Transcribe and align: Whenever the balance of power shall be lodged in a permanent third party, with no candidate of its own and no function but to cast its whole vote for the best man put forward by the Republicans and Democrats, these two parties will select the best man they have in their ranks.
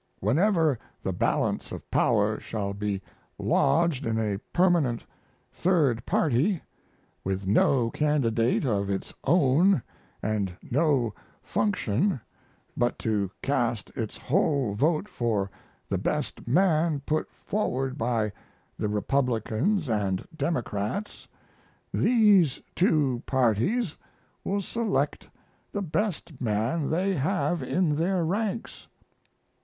Whenever 0.19 0.79
the 1.03 1.13
balance 1.13 1.71
of 1.71 1.91
power 1.91 2.39
shall 2.39 2.73
be 2.73 3.03
lodged 3.37 4.03
in 4.03 4.17
a 4.17 4.39
permanent 4.51 5.05
third 5.53 6.03
party, 6.07 6.59
with 7.23 7.45
no 7.45 7.91
candidate 7.91 8.65
of 8.65 8.89
its 8.89 9.13
own 9.25 9.83
and 10.23 10.57
no 10.71 11.13
function 11.43 12.19
but 12.75 12.97
to 12.97 13.29
cast 13.43 13.91
its 13.95 14.17
whole 14.17 14.73
vote 14.73 15.07
for 15.07 15.51
the 15.87 15.99
best 15.99 16.47
man 16.47 16.99
put 17.05 17.29
forward 17.31 17.95
by 17.95 18.31
the 18.79 18.89
Republicans 18.89 19.87
and 19.87 20.27
Democrats, 20.35 21.27
these 21.93 22.59
two 22.73 23.21
parties 23.27 23.95
will 24.43 24.61
select 24.61 25.29
the 25.71 25.83
best 25.83 26.41
man 26.41 26.89
they 26.89 27.13
have 27.13 27.61
in 27.61 27.95
their 27.97 28.25
ranks. 28.25 28.87